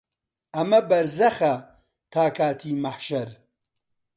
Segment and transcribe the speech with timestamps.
[0.55, 1.53] ئەمە بەرزەخە
[2.11, 3.29] تا کاتی مەحشەر